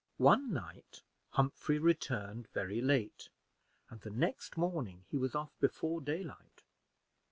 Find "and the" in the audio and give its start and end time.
3.91-4.09